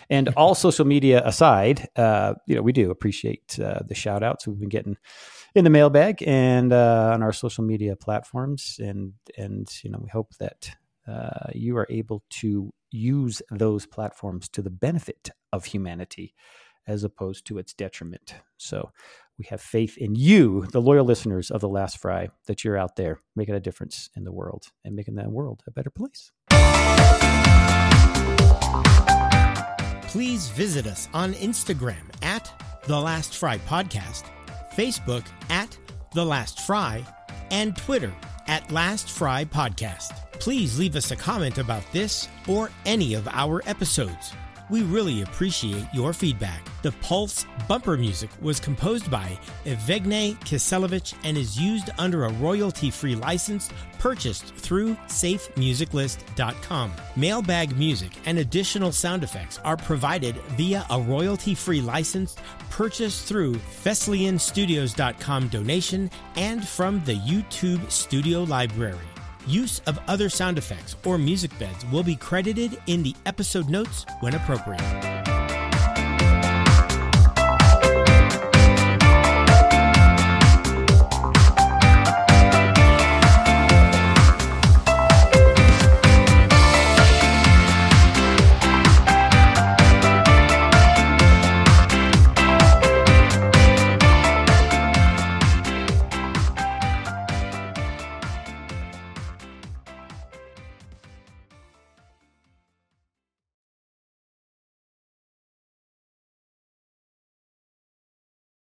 And 0.08 0.28
all 0.36 0.54
social 0.54 0.84
media 0.84 1.22
aside, 1.24 1.88
uh, 1.96 2.34
you 2.46 2.54
know, 2.54 2.62
we 2.62 2.72
do 2.72 2.90
appreciate 2.90 3.58
uh, 3.58 3.80
the 3.86 3.94
shout 3.94 4.22
outs 4.22 4.46
we've 4.46 4.60
been 4.60 4.68
getting 4.68 4.96
in 5.54 5.64
the 5.64 5.70
mailbag 5.70 6.22
and 6.24 6.72
uh, 6.72 7.10
on 7.14 7.22
our 7.22 7.32
social 7.32 7.64
media 7.64 7.96
platforms. 7.96 8.76
And, 8.78 9.14
and, 9.36 9.68
you 9.82 9.90
know, 9.90 9.98
we 10.00 10.08
hope 10.08 10.34
that 10.38 10.70
uh, 11.08 11.50
you 11.52 11.76
are 11.76 11.86
able 11.90 12.22
to 12.40 12.72
use 12.94 13.42
those 13.50 13.86
platforms 13.86 14.48
to 14.50 14.62
the 14.62 14.70
benefit 14.70 15.30
of 15.52 15.66
humanity 15.66 16.34
as 16.86 17.02
opposed 17.02 17.46
to 17.46 17.58
its 17.58 17.72
detriment. 17.72 18.34
So, 18.56 18.90
we 19.36 19.46
have 19.46 19.60
faith 19.60 19.98
in 19.98 20.14
you, 20.14 20.66
the 20.70 20.80
loyal 20.80 21.04
listeners 21.04 21.50
of 21.50 21.60
The 21.60 21.68
Last 21.68 21.98
Fry, 21.98 22.28
that 22.46 22.62
you're 22.62 22.78
out 22.78 22.94
there 22.94 23.20
making 23.34 23.56
a 23.56 23.60
difference 23.60 24.08
in 24.14 24.22
the 24.22 24.30
world 24.30 24.66
and 24.84 24.94
making 24.94 25.16
that 25.16 25.30
world 25.30 25.62
a 25.66 25.72
better 25.72 25.90
place. 25.90 26.30
Please 30.08 30.48
visit 30.50 30.86
us 30.86 31.08
on 31.12 31.34
Instagram 31.34 32.04
at 32.22 32.52
The 32.84 33.00
Last 33.00 33.34
Fry 33.34 33.58
Podcast, 33.58 34.22
Facebook 34.72 35.26
at 35.50 35.76
The 36.12 36.24
Last 36.24 36.60
Fry, 36.60 37.04
and 37.50 37.76
Twitter 37.76 38.14
at 38.46 38.70
Last 38.70 39.10
Fry 39.10 39.44
Podcast. 39.44 40.12
Please 40.32 40.78
leave 40.78 40.96
us 40.96 41.10
a 41.10 41.16
comment 41.16 41.58
about 41.58 41.84
this 41.92 42.28
or 42.48 42.70
any 42.86 43.14
of 43.14 43.28
our 43.28 43.62
episodes. 43.66 44.32
We 44.70 44.82
really 44.82 45.22
appreciate 45.22 45.86
your 45.92 46.12
feedback. 46.12 46.73
The 46.84 46.92
Pulse 47.00 47.46
bumper 47.66 47.96
music 47.96 48.28
was 48.42 48.60
composed 48.60 49.10
by 49.10 49.38
Evgeny 49.64 50.38
Kiselevich 50.40 51.14
and 51.24 51.34
is 51.34 51.58
used 51.58 51.88
under 51.96 52.26
a 52.26 52.32
royalty 52.34 52.90
free 52.90 53.14
license 53.14 53.70
purchased 53.98 54.54
through 54.56 54.94
safemusiclist.com. 55.08 56.92
Mailbag 57.16 57.74
music 57.78 58.12
and 58.26 58.38
additional 58.38 58.92
sound 58.92 59.24
effects 59.24 59.58
are 59.64 59.78
provided 59.78 60.36
via 60.58 60.84
a 60.90 61.00
royalty 61.00 61.54
free 61.54 61.80
license 61.80 62.36
purchased 62.68 63.24
through 63.24 63.54
FesliyanStudios.com 63.54 65.48
donation 65.48 66.10
and 66.36 66.68
from 66.68 67.02
the 67.06 67.14
YouTube 67.14 67.90
Studio 67.90 68.42
Library. 68.42 68.98
Use 69.46 69.78
of 69.86 69.98
other 70.06 70.28
sound 70.28 70.58
effects 70.58 70.96
or 71.06 71.16
music 71.16 71.58
beds 71.58 71.86
will 71.86 72.02
be 72.02 72.16
credited 72.16 72.78
in 72.88 73.02
the 73.02 73.16
episode 73.24 73.70
notes 73.70 74.04
when 74.20 74.34
appropriate. 74.34 75.13